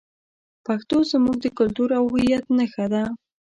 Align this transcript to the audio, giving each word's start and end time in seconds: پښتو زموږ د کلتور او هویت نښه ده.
پښتو 0.65 0.97
زموږ 1.11 1.35
د 1.41 1.47
کلتور 1.57 1.89
او 1.99 2.03
هویت 2.13 2.43
نښه 2.57 2.85
ده. 2.93 3.03